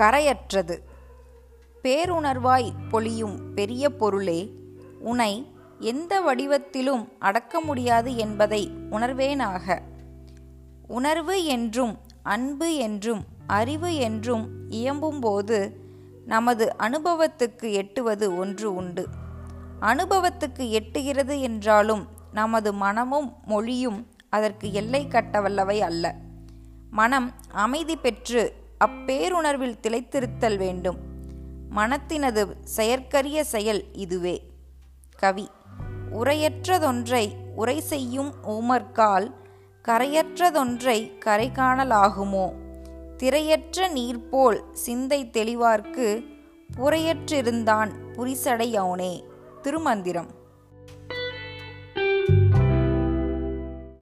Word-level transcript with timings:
கரையற்றது. 0.00 0.78
பேருணர்வாய் 1.82 2.72
பொழியும் 2.88 3.54
பெரிய 3.54 3.90
பொருளே 3.90 4.54
உனை 5.00 5.54
எந்த 5.78 6.20
வடிவத்திலும் 6.20 7.08
அடக்க 7.18 7.60
முடியாது 7.60 8.16
என்பதை 8.16 8.70
உணர்வேனாக. 8.90 9.80
உணர்வு 10.88 11.44
என்றும் 11.44 11.98
அன்பு 12.22 12.74
என்றும் 12.74 13.24
அறிவு 13.46 13.96
என்றும் 13.96 14.70
இயம்பும்போது 14.70 15.72
நமது 16.24 16.74
அனுபவத்துக்கு 16.78 17.72
எட்டுவது 17.72 18.36
ஒன்று 18.36 18.74
உண்டு. 18.74 19.08
அனுபவத்துக்கு 19.80 20.70
எட்டுகிறது 20.72 21.40
என்றாலும் 21.40 22.08
நமது 22.32 22.72
மனமும் 22.72 23.36
மொழியும் 23.44 24.06
அதற்கு 24.28 24.72
எல்லை 24.72 25.06
கட்டவல்லவை 25.06 25.78
அல்ல. 25.78 26.14
மனம் 26.90 27.34
அமைதி 27.50 27.96
பெற்று 27.96 28.65
அப்பேருணர்வில் 28.84 29.78
திளைத்திருத்தல் 29.82 30.56
வேண்டும். 30.56 30.98
மனத்தினது 31.76 32.46
செயற்கரிய 32.62 33.44
செயல் 33.44 33.84
இதுவே. 33.92 34.42
கவி 35.16 35.50
உரையற்றதொன்றை 36.12 37.32
உரை 37.54 37.80
செய்யும் 37.80 38.34
ஊமர்கால் 38.44 39.34
கரையற்றதொன்றை 39.88 41.18
கரை 41.18 41.50
காணலாகுமோ? 41.54 42.52
திரையற்ற 43.16 43.88
நீர்போல் 43.88 44.72
சிந்தை 44.72 45.30
தெளிவார்க்கு 45.32 46.24
புரையற்றிருந்தான் 46.76 47.90
புரிசடையவனே 48.12 49.22
திருமந்திரம். 49.62 50.30